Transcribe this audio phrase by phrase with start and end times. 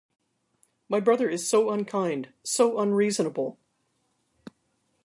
[0.89, 3.59] My brother is so unkind, so unreasonable!